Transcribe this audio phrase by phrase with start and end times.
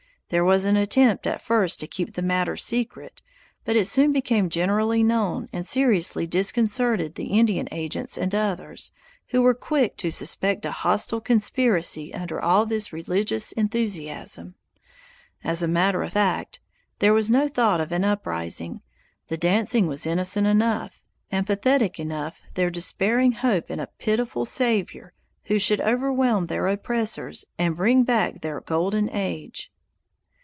[0.31, 3.21] There was an attempt at first to keep the matter secret,
[3.65, 8.93] but it soon became generally known and seriously disconcerted the Indian agents and others,
[9.31, 14.55] who were quick to suspect a hostile conspiracy under all this religious enthusiasm.
[15.43, 16.61] As a matter of fact,
[16.99, 18.79] there was no thought of an uprising;
[19.27, 25.11] the dancing was innocent enough, and pathetic enough their despairing hope in a pitiful Saviour
[25.47, 29.73] who should overwhelm their oppressors and bring back their golden age.